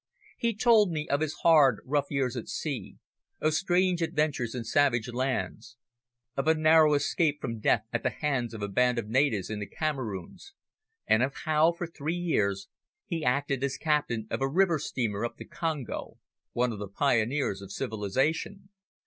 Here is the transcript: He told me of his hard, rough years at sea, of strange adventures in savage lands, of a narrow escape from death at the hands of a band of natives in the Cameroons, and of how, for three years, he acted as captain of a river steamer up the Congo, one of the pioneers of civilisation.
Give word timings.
He 0.39 0.55
told 0.55 0.89
me 0.89 1.07
of 1.09 1.21
his 1.21 1.35
hard, 1.43 1.79
rough 1.85 2.09
years 2.09 2.35
at 2.35 2.47
sea, 2.47 2.97
of 3.39 3.53
strange 3.53 4.01
adventures 4.01 4.55
in 4.55 4.63
savage 4.63 5.07
lands, 5.13 5.77
of 6.35 6.47
a 6.47 6.55
narrow 6.55 6.95
escape 6.95 7.39
from 7.39 7.59
death 7.59 7.85
at 7.93 8.01
the 8.01 8.09
hands 8.09 8.55
of 8.55 8.63
a 8.63 8.67
band 8.67 8.97
of 8.97 9.07
natives 9.09 9.51
in 9.51 9.59
the 9.59 9.67
Cameroons, 9.67 10.53
and 11.05 11.21
of 11.21 11.35
how, 11.45 11.71
for 11.71 11.85
three 11.85 12.15
years, 12.17 12.67
he 13.05 13.23
acted 13.23 13.63
as 13.63 13.77
captain 13.77 14.25
of 14.31 14.41
a 14.41 14.49
river 14.49 14.79
steamer 14.79 15.23
up 15.23 15.37
the 15.37 15.45
Congo, 15.45 16.17
one 16.53 16.71
of 16.71 16.79
the 16.79 16.87
pioneers 16.87 17.61
of 17.61 17.71
civilisation. 17.71 18.69